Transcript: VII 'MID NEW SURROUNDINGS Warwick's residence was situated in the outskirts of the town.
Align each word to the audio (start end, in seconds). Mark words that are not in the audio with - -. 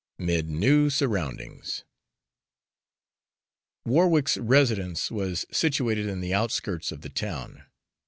VII 0.17 0.25
'MID 0.25 0.49
NEW 0.49 0.89
SURROUNDINGS 0.89 1.83
Warwick's 3.85 4.35
residence 4.35 5.11
was 5.11 5.45
situated 5.51 6.07
in 6.07 6.21
the 6.21 6.33
outskirts 6.33 6.91
of 6.91 7.01
the 7.01 7.09
town. 7.09 7.65